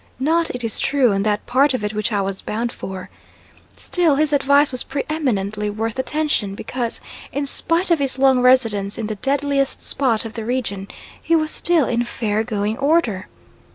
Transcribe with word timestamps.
Not, 0.19 0.49
it 0.49 0.63
is 0.63 0.79
true, 0.79 1.13
on 1.13 1.21
that 1.21 1.45
part 1.45 1.75
of 1.75 1.83
it 1.83 1.93
which 1.93 2.11
I 2.11 2.21
was 2.21 2.41
bound 2.41 2.71
for. 2.71 3.11
Still 3.77 4.15
his 4.15 4.33
advice 4.33 4.71
was 4.71 4.81
pre 4.81 5.03
eminently 5.07 5.69
worth 5.69 5.99
attention, 5.99 6.55
because, 6.55 7.01
in 7.31 7.45
spite 7.45 7.91
of 7.91 7.99
his 7.99 8.17
long 8.17 8.39
residence 8.41 8.97
in 8.97 9.05
the 9.05 9.17
deadliest 9.21 9.79
spot 9.83 10.25
of 10.25 10.33
the 10.33 10.43
region, 10.43 10.87
he 11.21 11.35
was 11.35 11.51
still 11.51 11.85
in 11.85 12.03
fair 12.03 12.43
going 12.43 12.79
order. 12.79 13.27